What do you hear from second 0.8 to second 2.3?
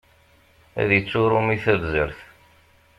Ad ittu uṛumi tabzert.